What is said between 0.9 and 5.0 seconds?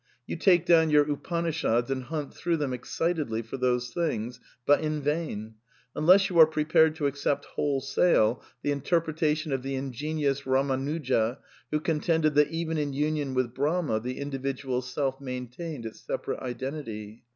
TJpanishads and hunt through them ex citedly for those things, but in